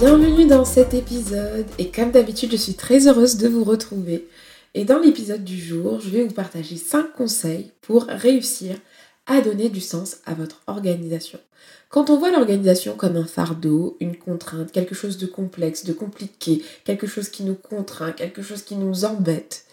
[0.00, 4.26] Bienvenue dans cet épisode et comme d'habitude je suis très heureuse de vous retrouver.
[4.72, 8.76] Et dans l'épisode du jour, je vais vous partager 5 conseils pour réussir
[9.26, 11.38] à donner du sens à votre organisation.
[11.90, 16.62] Quand on voit l'organisation comme un fardeau, une contrainte, quelque chose de complexe, de compliqué,
[16.84, 19.66] quelque chose qui nous contraint, quelque chose qui nous embête,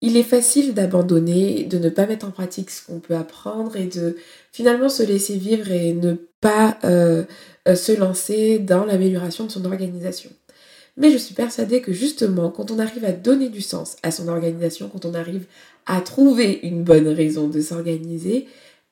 [0.00, 3.88] il est facile d'abandonner, de ne pas mettre en pratique ce qu'on peut apprendre et
[3.88, 4.16] de
[4.52, 7.24] finalement se laisser vivre et ne pas euh,
[7.66, 10.30] se lancer dans l'amélioration de son organisation.
[10.96, 14.28] Mais je suis persuadée que justement, quand on arrive à donner du sens à son
[14.28, 15.46] organisation, quand on arrive
[15.86, 18.46] à trouver une bonne raison de s'organiser,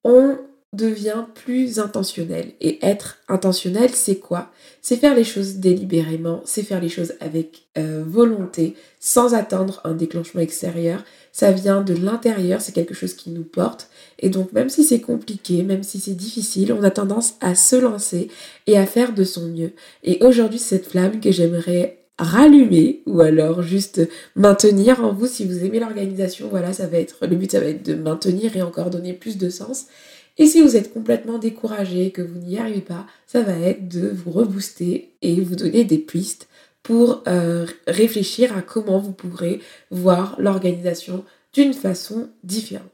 [0.05, 0.39] on
[0.75, 2.53] devient plus intentionnel.
[2.61, 4.51] Et être intentionnel, c'est quoi?
[4.83, 9.95] C'est faire les choses délibérément, c'est faire les choses avec euh, volonté, sans attendre un
[9.95, 11.05] déclenchement extérieur.
[11.33, 13.89] Ça vient de l'intérieur, c'est quelque chose qui nous porte.
[14.19, 17.77] Et donc même si c'est compliqué, même si c'est difficile, on a tendance à se
[17.77, 18.29] lancer
[18.67, 19.73] et à faire de son mieux.
[20.05, 24.01] Et aujourd'hui, cette flamme que j'aimerais rallumer ou alors juste
[24.35, 27.67] maintenir en vous si vous aimez l'organisation voilà ça va être le but ça va
[27.67, 29.87] être de maintenir et encore donner plus de sens
[30.39, 34.09] et si vous êtes complètement découragé, que vous n'y arrivez pas, ça va être de
[34.09, 36.49] vous rebooster et vous donner des pistes
[36.83, 42.87] pour euh, réfléchir à comment vous pourrez voir l'organisation d'une façon différente.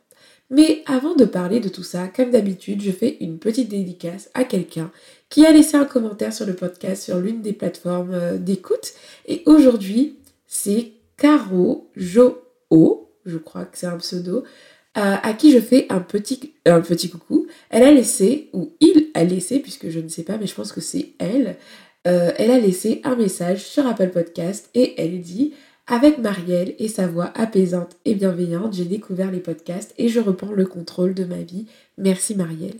[0.50, 4.44] Mais avant de parler de tout ça, comme d'habitude, je fais une petite dédicace à
[4.44, 4.90] quelqu'un
[5.28, 8.94] qui a laissé un commentaire sur le podcast sur l'une des plateformes euh, d'écoute.
[9.26, 10.16] Et aujourd'hui,
[10.46, 12.44] c'est Caro Jo,
[13.26, 14.44] je crois que c'est un pseudo,
[14.94, 17.46] à, qui je fais un petit, un coucou.
[17.70, 20.72] Elle a laissé, ou il a laissé, puisque je ne sais pas, mais je pense
[20.72, 21.56] que c'est elle,
[22.06, 25.54] euh, elle a laissé un message sur Apple Podcast et elle dit
[25.86, 30.52] avec Marielle et sa voix apaisante et bienveillante, j'ai découvert les podcasts et je reprends
[30.52, 31.66] le contrôle de ma vie.
[31.98, 32.78] Merci Marielle.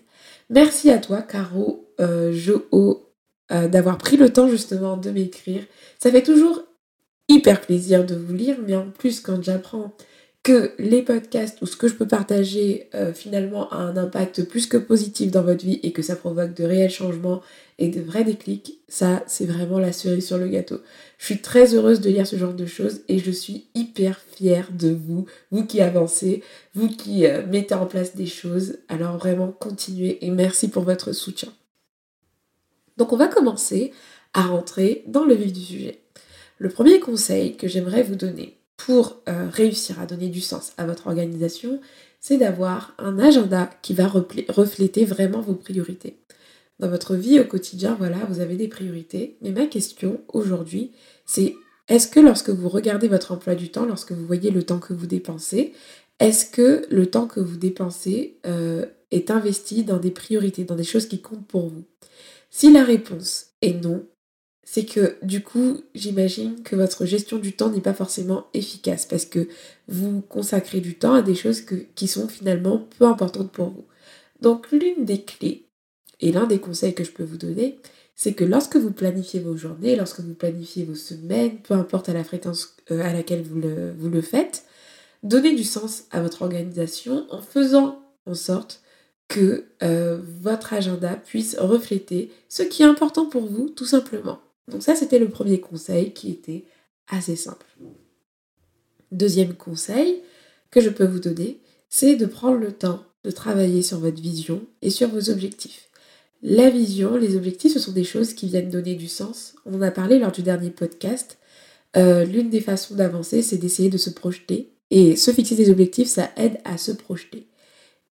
[0.50, 2.66] Merci à toi, Caro euh, Jo,
[3.52, 5.62] euh, d'avoir pris le temps justement de m'écrire.
[5.98, 6.62] Ça fait toujours
[7.28, 9.92] hyper plaisir de vous lire, mais en plus quand j'apprends
[10.44, 14.66] que les podcasts ou ce que je peux partager euh, finalement a un impact plus
[14.66, 17.40] que positif dans votre vie et que ça provoque de réels changements
[17.78, 20.80] et de vrais déclics, ça c'est vraiment la cerise sur le gâteau.
[21.16, 24.68] Je suis très heureuse de lire ce genre de choses et je suis hyper fière
[24.70, 26.42] de vous, vous qui avancez,
[26.74, 28.76] vous qui euh, mettez en place des choses.
[28.88, 31.52] Alors vraiment continuez et merci pour votre soutien.
[32.98, 33.92] Donc on va commencer
[34.34, 36.00] à rentrer dans le vif du sujet.
[36.58, 40.86] Le premier conseil que j'aimerais vous donner, pour euh, réussir à donner du sens à
[40.86, 41.80] votre organisation,
[42.20, 46.18] c'est d'avoir un agenda qui va refléter vraiment vos priorités.
[46.80, 49.36] Dans votre vie au quotidien, voilà, vous avez des priorités.
[49.42, 50.92] Mais ma question aujourd'hui,
[51.24, 51.54] c'est
[51.88, 54.94] est-ce que lorsque vous regardez votre emploi du temps, lorsque vous voyez le temps que
[54.94, 55.72] vous dépensez,
[56.18, 60.84] est-ce que le temps que vous dépensez euh, est investi dans des priorités, dans des
[60.84, 61.84] choses qui comptent pour vous?
[62.50, 64.06] Si la réponse est non,
[64.64, 69.26] c'est que du coup, j'imagine que votre gestion du temps n'est pas forcément efficace parce
[69.26, 69.48] que
[69.88, 71.62] vous consacrez du temps à des choses
[71.94, 73.84] qui sont finalement peu importantes pour vous.
[74.40, 75.66] Donc l'une des clés
[76.20, 77.78] et l'un des conseils que je peux vous donner,
[78.14, 82.12] c'est que lorsque vous planifiez vos journées, lorsque vous planifiez vos semaines, peu importe à
[82.12, 83.60] la fréquence euh, à laquelle vous
[84.10, 84.64] le, faites,
[85.22, 88.82] donnez du sens à votre organisation en faisant en sorte
[89.28, 94.38] que euh, votre agenda puisse refléter ce qui est important pour vous, tout simplement.
[94.68, 96.64] Donc ça, c'était le premier conseil qui était
[97.08, 97.66] assez simple.
[99.12, 100.22] Deuxième conseil
[100.70, 104.62] que je peux vous donner, c'est de prendre le temps de travailler sur votre vision
[104.82, 105.88] et sur vos objectifs.
[106.42, 109.54] La vision, les objectifs, ce sont des choses qui viennent donner du sens.
[109.64, 111.38] On en a parlé lors du dernier podcast.
[111.96, 114.72] Euh, l'une des façons d'avancer, c'est d'essayer de se projeter.
[114.90, 117.48] Et se fixer des objectifs, ça aide à se projeter.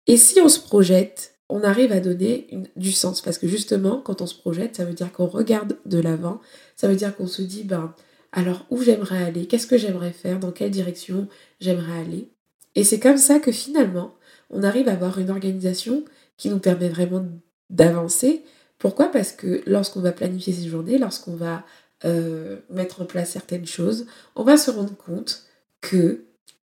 [0.08, 3.22] Et si on se projette on arrive à donner du sens.
[3.22, 6.42] Parce que justement, quand on se projette, ça veut dire qu'on regarde de l'avant,
[6.76, 7.94] ça veut dire qu'on se dit, ben,
[8.32, 11.28] alors où j'aimerais aller, qu'est-ce que j'aimerais faire, dans quelle direction
[11.60, 12.30] j'aimerais aller?
[12.76, 14.16] Et c'est comme ça que finalement,
[14.50, 16.06] on arrive à avoir une organisation
[16.38, 17.26] qui nous permet vraiment
[17.70, 18.44] d'avancer.
[18.80, 19.10] Pourquoi?
[19.10, 21.66] Parce que lorsqu'on va planifier ses journées, lorsqu'on va
[22.06, 25.44] euh, mettre en place certaines choses, on va se rendre compte
[25.82, 26.24] que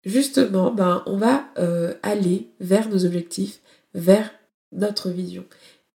[0.03, 3.61] justement, ben, on va euh, aller vers nos objectifs,
[3.93, 4.31] vers
[4.71, 5.45] notre vision.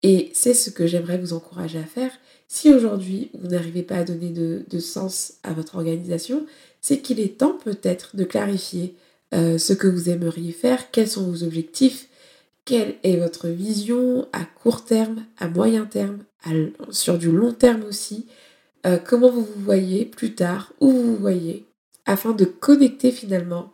[0.02, 2.12] Et c'est ce que j'aimerais vous encourager à faire,
[2.48, 6.44] Si aujourd'hui vous n'arrivez pas à donner de, sens à votre organisation,
[6.80, 8.94] c'est qu'il est temps peut-être de clarifier
[9.32, 12.08] euh, ce que vous aimeriez faire, quels sont vos objectifs,
[12.64, 16.18] quelle est votre vision à court terme, à moyen terme,
[16.90, 18.26] sur du long terme aussi,
[18.84, 21.64] euh, comment vous vous voyez plus tard, où vous vous voyez,
[22.04, 23.72] afin de connecter finalement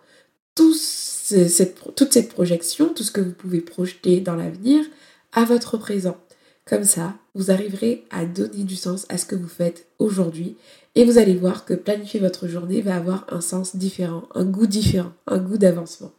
[1.97, 4.85] toute cette projection, tout ce que vous pouvez projeter dans l'avenir,
[5.33, 6.17] à votre présent.
[6.65, 10.57] Comme ça, vous arriverez à donner du sens à ce que vous faites aujourd'hui
[10.95, 14.67] et vous allez voir que planifier votre journée va avoir un sens différent, un goût
[14.67, 16.13] différent, un goût d'avancement.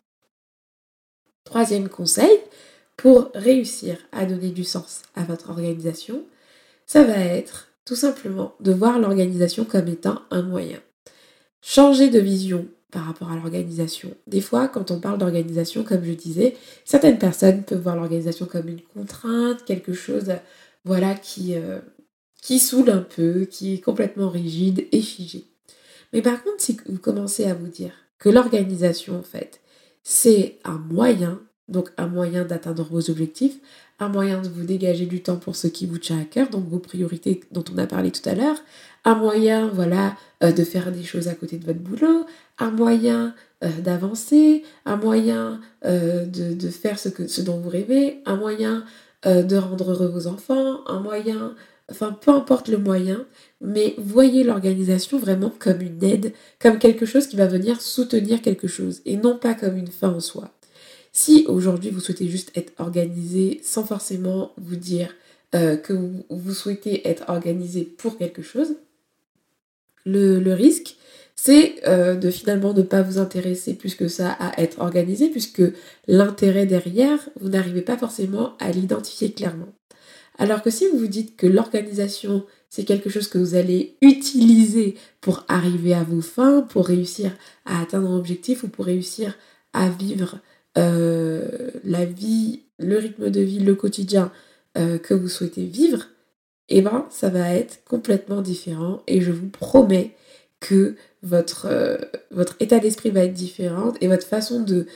[1.43, 2.39] Troisième conseil,
[2.97, 6.23] pour réussir à donner du sens à votre organisation,
[6.85, 10.79] ça va être tout simplement de voir l'organisation comme étant un moyen.
[11.61, 14.11] Changer de vision par rapport à l'organisation.
[14.27, 16.55] Des fois, quand on parle d'organisation, comme je disais,
[16.85, 20.33] certaines personnes peuvent voir l'organisation comme une contrainte, quelque chose
[20.85, 21.79] voilà, qui, euh,
[22.41, 25.45] qui saoule un peu, qui est complètement rigide et figé.
[26.13, 29.61] Mais par contre, si vous commencez à vous dire que l'organisation, en fait,
[30.03, 33.59] c'est un moyen, donc un moyen d'atteindre vos objectifs,
[33.99, 36.67] un moyen de vous dégager du temps pour ce qui vous tient à cœur, donc
[36.67, 38.57] vos priorités dont on a parlé tout à l'heure,
[39.05, 42.25] un moyen, voilà, euh, de faire des choses à côté de votre boulot,
[42.57, 48.21] un moyen euh, d'avancer, un moyen euh, de, faire ce, que, ce dont vous rêvez,
[48.25, 48.83] un moyen
[49.25, 51.53] de rendre heureux vos enfants, un moyen,
[51.91, 53.25] enfin peu importe le moyen,
[53.59, 58.69] mais voyez l'organisation vraiment comme une aide, comme quelque chose qui va venir soutenir quelque
[58.69, 60.53] chose, et non pas comme une fin en soi.
[61.11, 65.15] Si aujourd'hui vous souhaitez juste être organisé sans forcément vous dire
[65.51, 65.93] que
[66.29, 68.75] vous, souhaitez être organisé pour quelque chose,
[70.05, 70.95] le, risque,
[71.35, 75.63] c'est euh, de finalement ne pas vous intéresser plus que ça à être organisé, puisque
[76.07, 79.73] l'intérêt derrière, vous n'arrivez pas forcément à l'identifier clairement.
[80.37, 84.95] Alors que si vous vous dites que l'organisation, c'est quelque chose que vous allez utiliser
[85.21, 87.31] pour arriver à vos fins, pour réussir
[87.65, 89.37] à atteindre un objectif ou pour réussir
[89.73, 90.48] à vivre euh,
[90.79, 94.31] la vie, le rythme de vie, le quotidien
[94.77, 96.05] euh, que vous souhaitez vivre,
[96.69, 100.15] eh ben ça va être complètement différent et je vous promets
[100.59, 101.97] que votre, euh,
[102.59, 104.87] état d'esprit va être différent et votre façon de,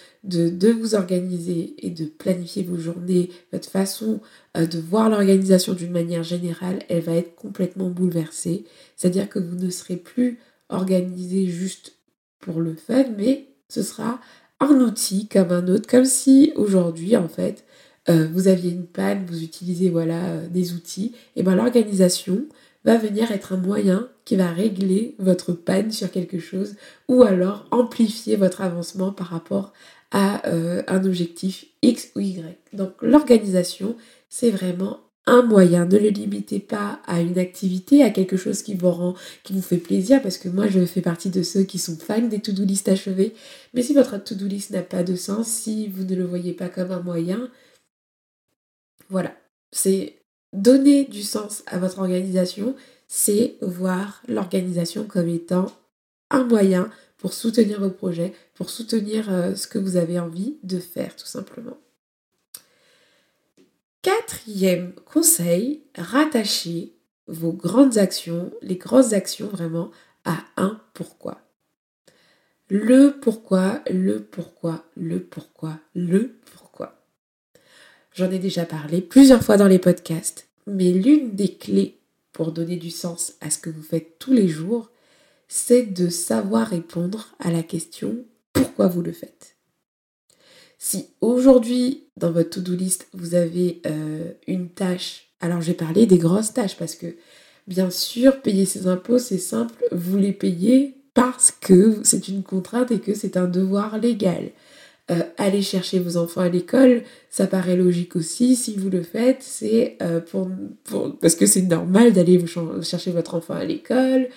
[0.71, 4.21] vous organiser et de planifier vos journées, votre façon
[4.57, 8.65] euh, de voir l'organisation d'une manière générale, elle va être complètement bouleversée.
[8.95, 10.39] C'est-à-dire que vous ne serez plus
[10.69, 11.93] organisé juste
[12.39, 14.19] pour le fun, mais ce sera
[14.71, 17.65] un outil comme un autre, comme si aujourd'hui en fait
[18.09, 22.45] euh, vous aviez une panne, vous utilisez voilà euh, des outils, et ben l'organisation
[22.85, 26.75] va venir être un moyen qui va régler votre panne sur quelque chose
[27.07, 29.73] ou alors amplifier votre avancement par rapport
[30.11, 32.57] à euh, un objectif X ou Y.
[32.73, 33.95] Donc l'organisation,
[34.29, 35.85] c'est vraiment un moyen.
[35.85, 39.61] Ne le limitez pas à une activité, à quelque chose qui vous rend, qui vous
[39.61, 42.65] fait plaisir, parce que moi je fais partie de ceux qui sont fans des to-do
[42.65, 43.33] list achevées.
[43.73, 46.69] Mais si votre to-do list n'a pas de sens, si vous ne le voyez pas
[46.69, 47.49] comme un moyen,
[49.09, 49.35] voilà,
[49.71, 50.15] c'est
[50.53, 52.75] donner du sens à votre organisation,
[53.07, 55.71] c'est voir l'organisation comme étant
[56.29, 60.79] un moyen pour soutenir vos projets, pour soutenir euh, ce que vous avez envie de
[60.79, 61.77] faire tout simplement.
[64.03, 66.93] Quatrième conseil, rattachez
[67.27, 69.91] vos grandes actions, les grosses actions vraiment,
[70.25, 71.39] à un pourquoi.
[72.67, 77.01] Le pourquoi, le pourquoi, le pourquoi, le pourquoi.
[78.13, 82.01] J'en ai déjà parlé plusieurs fois dans les podcasts, mais l'une des clés
[82.33, 84.91] pour donner du sens à ce que vous faites tous les jours,
[85.47, 89.52] c'est de savoir répondre à la question pourquoi vous le faites?
[90.85, 96.05] Si aujourd'hui, dans votre to-do list, vous avez euh, une tâche, alors je vais parler
[96.05, 97.15] des grosses tâches parce que,
[97.67, 102.91] bien sûr, payer ses impôts, c'est simple, vous les payez parce que c'est une contrainte
[102.91, 104.51] et que c'est un devoir légal.
[105.09, 108.57] Euh, aller chercher vos enfants à l'école, ça paraît logique aussi.
[108.57, 110.49] Si vous le faites, c'est euh, pour,
[111.21, 112.43] parce que c'est normal d'aller
[112.81, 114.27] chercher votre enfant à l'école.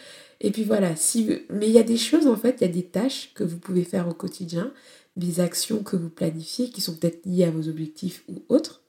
[0.41, 2.73] Et puis voilà, si mais il y a des choses en fait, il y a
[2.73, 4.71] des tâches que vous pouvez faire au quotidien,
[5.17, 8.83] des actions que vous planifiez qui sont peut-être liées à vos objectifs ou autres,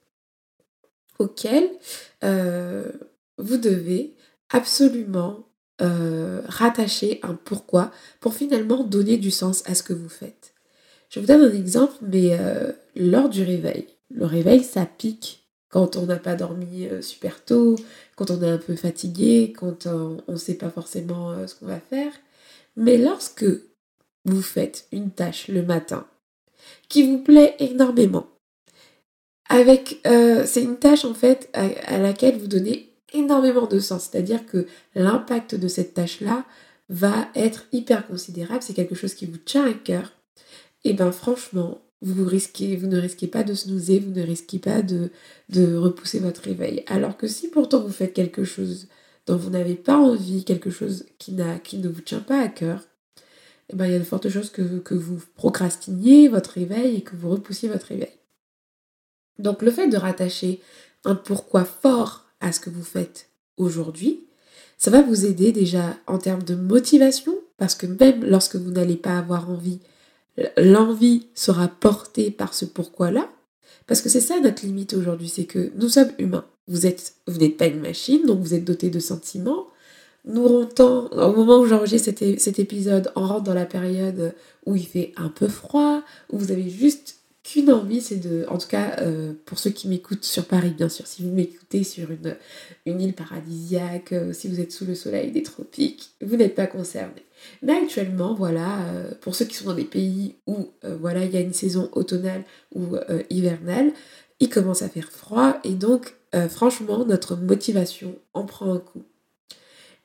[1.18, 1.70] auxquelles
[2.24, 2.92] euh,
[3.38, 4.14] vous devez
[4.50, 5.44] absolument
[5.80, 10.52] rattacher un pourquoi pour finalement donner du sens à ce que vous faites.
[11.10, 13.86] Je vous donne un exemple, mais euh, lors du réveil.
[14.10, 17.76] Le réveil, ça pique quand on n'a pas dormi euh, super tôt,
[18.16, 21.66] quand on est un peu fatigué, quand on ne sait pas forcément euh, ce qu'on
[21.66, 22.12] va faire.
[22.76, 23.46] Mais lorsque
[24.24, 26.06] vous faites une tâche le matin
[26.88, 28.26] qui vous plaît énormément,
[29.48, 34.08] avec, c'est une tâche en fait à, laquelle vous donnez énormément de sens.
[34.10, 36.44] C'est-à-dire que l'impact de cette tâche-là
[36.88, 38.62] va être hyper considérable.
[38.62, 40.12] C'est quelque chose qui vous tient à cœur.
[40.84, 44.82] Et bien franchement, vous, risquez, vous ne risquez pas de snoozer, vous ne risquez pas
[44.82, 45.10] de,
[45.48, 46.84] de repousser votre réveil.
[46.86, 48.88] Alors que si pourtant vous faites quelque chose
[49.26, 52.86] dont vous n'avez pas envie, quelque chose qui, qui ne vous tient pas à cœur,
[53.70, 57.02] eh ben, il y a de fortes chances que, que vous procrastiniez votre réveil et
[57.02, 58.18] que vous repoussiez votre réveil.
[59.38, 60.60] Donc le fait de rattacher
[61.04, 64.24] un pourquoi fort à ce que vous faites aujourd'hui,
[64.78, 68.96] ça va vous aider déjà en termes de motivation, parce que même lorsque vous n'allez
[68.96, 69.80] pas avoir envie,
[70.56, 73.28] l'envie sera portée par ce pourquoi-là.
[73.86, 76.44] Parce que c'est ça notre limite aujourd'hui, c'est que nous sommes humains.
[76.68, 79.66] Vous êtes, vous n'êtes pas une machine, donc vous êtes doté de sentiments.
[80.28, 84.34] Nous rentrons, au moment où j'enregistre cet, cet épisode, on rentre dans la période
[84.66, 87.18] où il fait un peu froid, où vous avez juste
[87.48, 90.90] qu'une envie, c'est de, en tout cas euh, pour ceux qui m'écoutent sur Paris, bien
[90.90, 95.30] sûr, si vous m'écoutez sur une, île paradisiaque, euh, si vous êtes sous le soleil
[95.30, 97.24] des tropiques, vous n'êtes pas concerné.
[97.62, 100.68] Mais actuellement, voilà, euh, pour ceux qui sont dans des pays où
[101.00, 102.44] voilà, il y a une saison automnale
[102.74, 102.96] ou
[103.30, 103.92] hivernale,
[104.40, 106.14] il commence à faire froid et donc
[106.48, 109.02] franchement, notre motivation en prend un coup.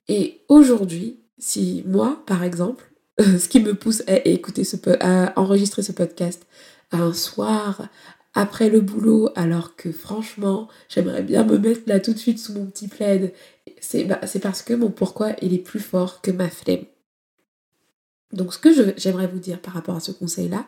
[0.07, 5.83] Et aujourd'hui, si moi, par exemple, ce qui me pousse à écouter ce à enregistrer
[5.83, 6.45] ce podcast
[6.91, 7.89] un soir
[8.33, 12.53] après le boulot, alors que franchement, j'aimerais bien me mettre là tout de suite sous
[12.53, 13.31] mon petit plaid,
[13.79, 16.85] c'est bah, parce que mon pourquoi il est plus fort que ma flemme.
[18.31, 20.65] Donc ce que j'aimerais vous dire par rapport à ce conseil-là,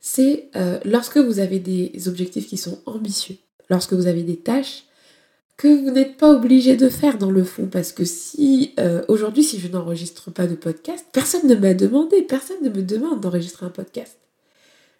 [0.00, 3.36] c'est euh, lorsque vous avez des objectifs qui sont ambitieux,
[3.68, 4.84] lorsque vous avez des tâches
[5.56, 9.42] que vous n'êtes pas obligé de faire dans le fond, parce que si euh, aujourd'hui,
[9.42, 13.64] si je n'enregistre pas de podcast, personne ne m'a demandé, personne ne me demande d'enregistrer
[13.64, 14.18] un podcast.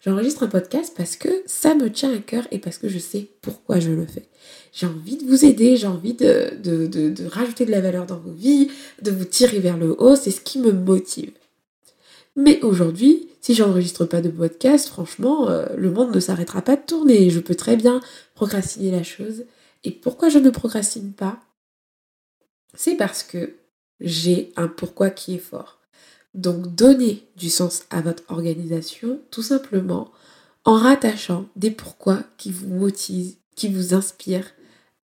[0.03, 3.27] J'enregistre un podcast parce que ça me tient à cœur et parce que je sais
[3.41, 4.27] pourquoi je le fais.
[4.71, 8.69] J'ai envie de vous aider, j'ai envie de, rajouter de la valeur dans vos vies,
[9.01, 11.31] de vous tirer vers le haut, c'est ce qui me motive.
[12.35, 16.81] Mais aujourd'hui, si j'enregistre pas de podcast, franchement, euh, le monde ne s'arrêtera pas de
[16.85, 17.31] tourner.
[17.31, 17.99] Je peux très bien
[18.35, 19.45] procrastiner la chose.
[19.83, 21.39] Et pourquoi je ne procrastine pas?
[22.73, 23.55] C'est parce que
[23.99, 25.79] j'ai un pourquoi qui est fort.
[26.33, 30.11] Donc donnez du sens à votre organisation tout simplement
[30.65, 34.51] en rattachant des pourquoi qui vous motivent, qui vous inspirent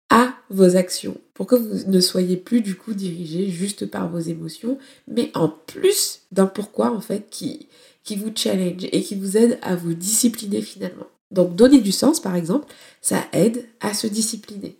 [0.10, 4.20] à vos actions pour que vous ne soyez plus du coup dirigé juste par vos
[4.20, 7.68] émotions, mais en plus d'un pourquoi en fait qui,
[8.04, 11.08] qui vous challenge et qui vous aide à vous discipliner finalement.
[11.32, 14.78] Donc donner du sens par exemple, ça aide à se discipliner.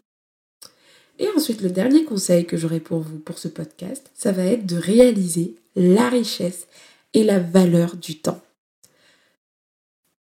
[1.18, 4.66] Et ensuite, le dernier conseil que j'aurai pour vous pour ce podcast, ça va être
[4.66, 6.68] de réaliser la richesse
[7.14, 8.42] et la valeur du temps.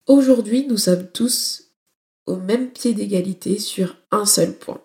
[0.07, 1.73] Aujourd'hui, nous sommes tous
[2.27, 4.81] au même pied d'égalité sur un seul point.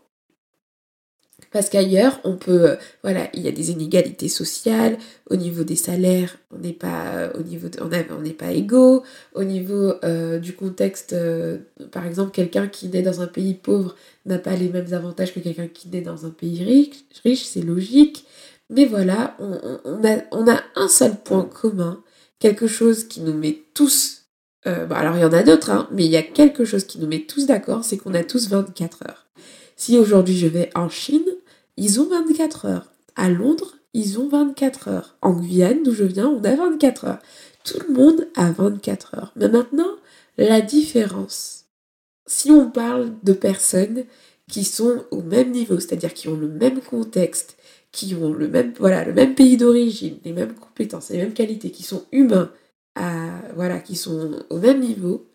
[1.51, 4.97] Parce qu'ailleurs, on peut, euh, voilà, il y a des inégalités sociales,
[5.29, 9.03] au niveau des salaires, on n'est pas euh, au niveau, on n'est pas égaux,
[9.35, 11.13] au niveau euh, du contexte,
[11.91, 15.41] par exemple, quelqu'un qui naît dans un pays pauvre n'a pas les mêmes avantages que
[15.41, 18.25] quelqu'un qui naît dans un pays riche, riche c'est logique.
[18.69, 19.51] Mais voilà, on,
[20.05, 22.01] a, on, a, un seul point commun,
[22.39, 24.27] quelque chose qui nous met tous,
[24.63, 27.07] alors il y en a d'autres, hein, mais il y a quelque chose qui nous
[27.07, 29.27] met tous d'accord, c'est qu'on a tous 24 heures.
[29.75, 31.25] Si aujourd'hui je vais en Chine,
[31.77, 32.91] ils ont 24 heures.
[33.15, 35.17] À Londres, ils ont 24 heures.
[35.21, 37.19] En Guyane, d'où je viens, on a 24 heures.
[37.63, 39.31] Tout le monde a 24 heures.
[39.35, 39.91] Mais maintenant,
[40.37, 41.65] la différence.
[42.25, 44.05] Si on parle de personnes
[44.49, 47.57] qui sont au même niveau, c'est-à-dire qui ont le même contexte,
[47.91, 51.71] qui ont le même, voilà, le même pays d'origine, les mêmes compétences, les mêmes qualités,
[51.71, 52.51] qui sont humains,
[53.55, 55.27] voilà, qui sont au même niveau,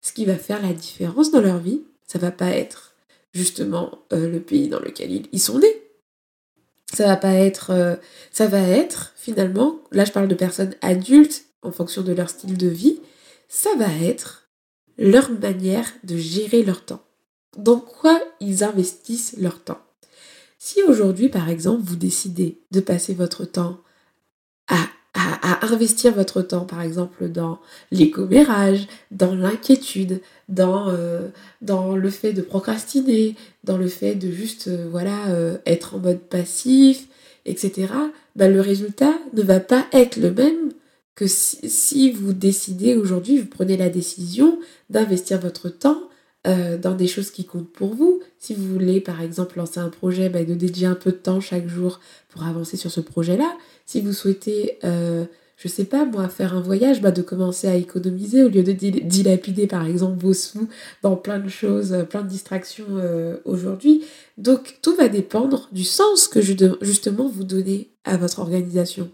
[0.00, 2.89] ce qui va faire la différence dans leur vie, ça va pas être
[3.32, 5.82] justement euh, le pays dans lequel ils, sont nés.
[6.92, 7.96] Ça va pas être, euh,
[8.32, 12.56] ça va être finalement, là je parle de personnes adultes en fonction de leur style
[12.56, 13.00] de vie,
[13.48, 14.48] ça va être
[14.98, 17.02] leur manière de gérer leur temps.
[17.56, 19.80] Dans quoi ils investissent leur temps.
[20.58, 23.80] Si aujourd'hui, par exemple, vous décidez de passer votre temps
[24.68, 27.58] à à, investir votre temps, par exemple, dans
[27.90, 31.28] les commérages, dans l'inquiétude, dans, euh,
[31.62, 35.98] dans le fait de procrastiner, dans le fait de juste euh, voilà, euh, être en
[35.98, 37.08] mode passif,
[37.44, 37.88] etc.,
[38.36, 40.72] bah, le résultat ne va pas être le même
[41.16, 44.58] que si, si vous décidez aujourd'hui, vous prenez la décision
[44.90, 46.02] d'investir votre temps
[46.44, 48.20] dans des choses qui comptent pour vous.
[48.38, 51.40] Si vous voulez, par exemple, lancer un projet, bah, de dédier un peu de temps
[51.40, 53.56] chaque jour pour avancer sur ce projet-là.
[53.84, 55.26] Si vous souhaitez, euh,
[55.60, 58.72] je sais pas moi, faire un voyage, bah, de commencer à économiser au lieu de
[58.72, 60.68] dilapider par exemple vos sous
[61.02, 64.02] dans plein de choses, euh, plein de distractions euh, aujourd'hui.
[64.38, 69.10] Donc tout va dépendre du sens que je justement vous donnez à votre organisation.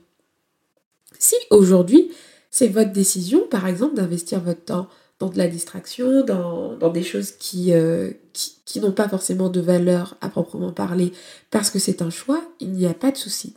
[1.19, 2.13] Si aujourd'hui
[2.53, 7.33] c'est votre décision par exemple d'investir votre temps dans de la distraction, dans, des choses
[7.33, 11.13] qui, euh, qui, qui n'ont pas forcément de valeur à proprement parler
[11.51, 13.55] parce que c'est un choix, il n'y a pas de souci.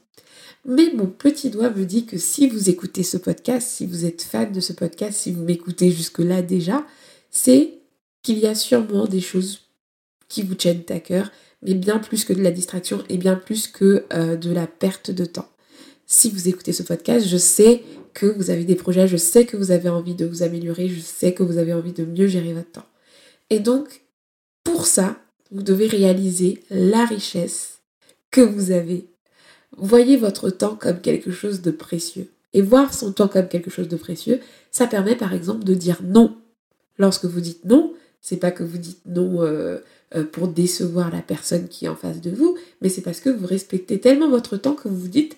[0.65, 4.21] Mais mon petit doigt me dit que si vous écoutez ce podcast, si vous êtes
[4.21, 6.85] fan de ce podcast, si vous m'écoutez jusque-là déjà,
[7.31, 7.79] c'est
[8.23, 9.61] qu'il y a sûrement des choses
[10.27, 13.67] qui vous tiennent à cœur, mais bien plus que de la distraction et bien plus
[13.67, 15.49] que euh, de la perte de temps.
[16.05, 17.83] Si vous écoutez ce podcast, je sais
[18.19, 20.99] que vous avez des projets, je sais que vous avez envie de vous améliorer, je
[20.99, 22.85] sais que vous avez envie de mieux gérer votre temps.
[23.49, 24.01] Et donc,
[24.65, 25.17] pour ça,
[25.51, 27.79] vous devez réaliser la richesse
[28.29, 29.07] que vous avez
[29.77, 32.29] Voyez votre temps comme quelque chose de précieux.
[32.53, 36.01] Et voir son temps comme quelque chose de précieux, ça permet par exemple de dire
[36.03, 36.35] non.
[36.97, 39.77] Lorsque vous dites non, c'est pas que vous dites non euh,
[40.15, 43.29] euh, pour décevoir la personne qui est en face de vous, mais c'est parce que
[43.29, 45.37] vous respectez tellement votre temps que vous vous dites,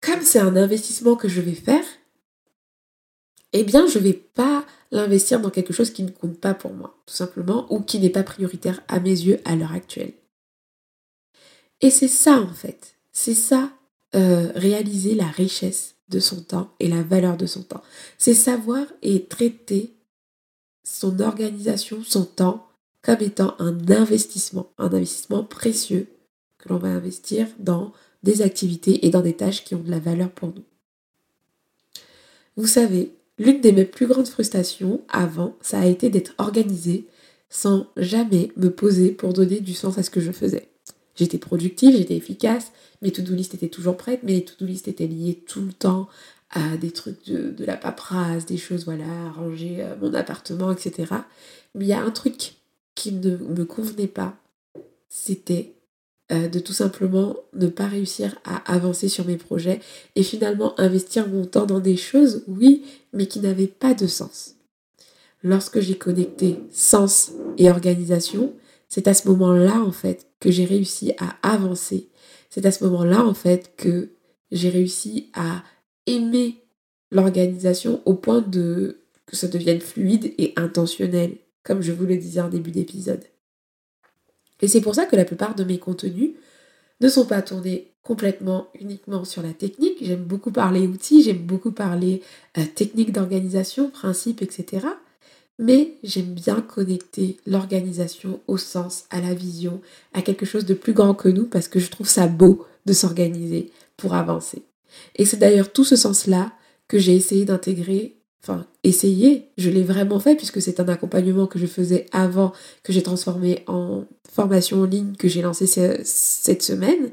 [0.00, 1.84] comme c'est un investissement que je vais faire,
[3.54, 6.96] eh bien je vais pas l'investir dans quelque chose qui ne compte pas pour moi,
[7.06, 10.12] tout simplement, ou qui n'est pas prioritaire à mes yeux à l'heure actuelle.
[11.80, 12.96] Et c'est ça en fait.
[13.12, 13.70] C'est ça,
[14.14, 17.82] euh, réaliser la richesse de son temps et la valeur de son temps.
[18.18, 19.94] C'est savoir et traiter
[20.82, 22.68] son organisation, son temps,
[23.02, 26.08] comme étant un investissement, un investissement précieux
[26.58, 27.92] que l'on va investir dans
[28.22, 30.64] des activités et dans des tâches qui ont de la valeur pour nous.
[32.56, 37.06] Vous savez, l'une de mes plus grandes frustrations avant, ça a été d'être organisée
[37.48, 40.68] sans jamais me poser pour donner du sens à ce que je faisais.
[41.16, 42.72] J'étais productive, j'étais efficace,
[43.02, 46.08] mes to-do list étaient toujours prêtes, mais les to-do list étaient liées tout le temps
[46.50, 51.12] à des trucs de, la paperasse, des choses, voilà, ranger euh, mon appartement, etc.
[51.74, 52.54] Mais il y a un truc
[52.94, 54.36] qui ne me convenait pas,
[55.08, 55.74] c'était
[56.32, 59.80] euh, de tout simplement ne pas réussir à avancer sur mes projets
[60.16, 62.82] et finalement investir mon temps dans des choses, oui,
[63.12, 64.54] mais qui n'avaient pas de sens.
[65.42, 68.54] Lorsque j'ai connecté sens et organisation,
[68.88, 72.08] c'est à ce moment-là, en fait, que j'ai réussi à avancer.
[72.48, 74.10] C'est à ce moment-là, en fait, que
[74.50, 75.62] j'ai réussi à
[76.06, 76.62] aimer
[77.10, 82.40] l'organisation au point de que ça devienne fluide et intentionnel, comme je vous le disais
[82.40, 83.24] en début d'épisode.
[84.60, 86.30] Et c'est pour ça que la plupart de mes contenus
[87.00, 89.98] ne sont pas tournés complètement uniquement sur la technique.
[90.00, 92.22] J'aime beaucoup parler outils, j'aime beaucoup parler
[92.58, 94.86] euh, technique d'organisation, principes, etc.
[95.58, 99.80] Mais j'aime bien connecter l'organisation au sens, à la vision,
[100.12, 102.92] à quelque chose de plus grand que nous parce que je trouve ça beau de
[102.92, 104.62] s'organiser pour avancer.
[105.16, 106.52] Et c'est d'ailleurs tout ce sens-là
[106.88, 111.58] que j'ai essayé d'intégrer, enfin essayé, je l'ai vraiment fait puisque c'est un accompagnement que
[111.58, 112.52] je faisais avant
[112.82, 117.10] que j'ai transformé en formation en ligne que j'ai lancée cette semaine.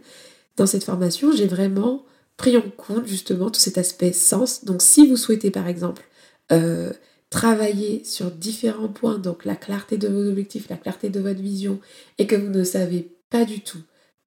[0.57, 2.03] Dans cette formation, j'ai vraiment
[2.35, 4.65] pris en compte justement tout cet aspect sens.
[4.65, 6.03] Donc si vous souhaitez par exemple
[6.51, 6.91] euh,
[7.29, 11.79] travailler sur différents points, donc la clarté de vos objectifs, la clarté de votre vision,
[12.17, 13.81] et que vous ne savez pas du tout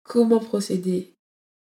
[0.04, 1.14] comment procéder,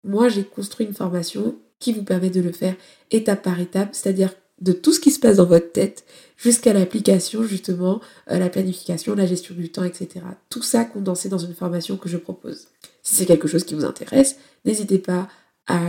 [0.02, 2.74] moi j'ai construit une formation qui vous permet de le faire
[3.10, 6.04] étape par étape, c'est-à-dire de tout ce qui se passe dans votre tête
[6.36, 10.24] jusqu'à l'application, justement, euh, la planification, la gestion du temps, etc.
[10.50, 12.68] Tout ça condensé dans une formation que je propose.
[13.02, 15.28] Si c'est quelque chose qui vous intéresse, n'hésitez pas
[15.66, 15.80] à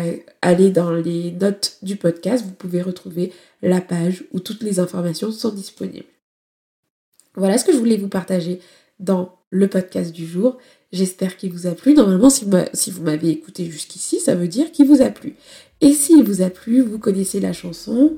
[0.42, 5.32] aller dans les notes du podcast, vous pouvez retrouver la page où toutes les informations
[5.32, 6.08] sont disponibles.
[7.36, 8.60] Voilà ce que je voulais vous partager
[9.00, 10.58] dans le podcast du jour.
[10.92, 11.94] J'espère qu'il vous a plu.
[11.94, 15.36] Normalement, si vous m'avez écouté jusqu'ici, ça veut dire qu'il vous a plu.
[15.82, 18.18] Et s'il vous a plu, vous connaissez la chanson,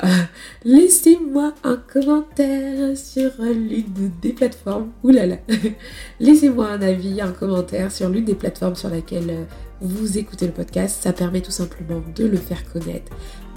[0.64, 4.90] laissez-moi un commentaire sur l'une des plateformes.
[5.02, 5.36] Oulala
[6.20, 9.44] Laissez-moi un avis, un commentaire sur l'une des plateformes sur laquelle euh,
[9.80, 11.02] vous écoutez le podcast.
[11.02, 13.12] Ça permet tout simplement de le faire connaître,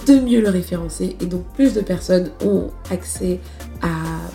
[0.06, 3.40] de mieux le référencer et donc plus de personnes ont accès
[3.82, 3.88] à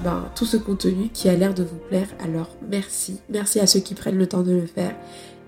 [0.04, 2.08] ben, tout ce contenu qui a l'air de vous plaire.
[2.24, 3.20] Alors merci.
[3.30, 4.96] Merci à ceux qui prennent le temps de le faire.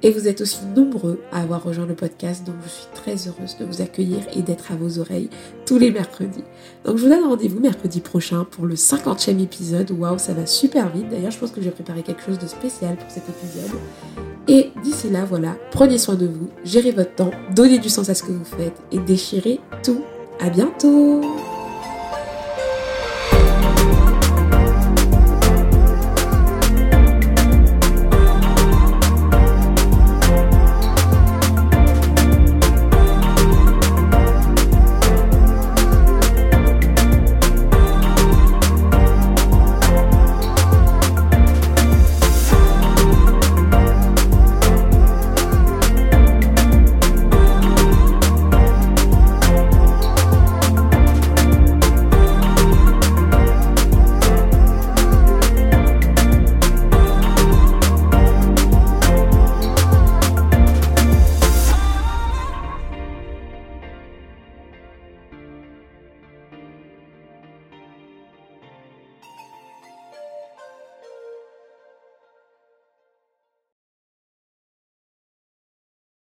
[0.04, 3.58] Et vous êtes aussi nombreux à avoir rejoint le podcast, donc je suis très heureuse
[3.58, 5.30] de vous accueillir et d'être à vos oreilles
[5.66, 6.44] tous les mercredis.
[6.84, 9.92] Donc je vous donne rendez-vous mercredi prochain pour le 50e épisode.
[9.92, 11.08] Waouh, ça va super vite.
[11.10, 13.72] D'ailleurs, je pense que j'ai préparé quelque chose de spécial pour cet épisode.
[14.50, 18.14] Et d'ici là, voilà, prenez soin de vous, gérez votre temps, donnez du sens à
[18.14, 20.04] ce que vous faites et déchirez tout.
[20.42, 21.22] À bientôt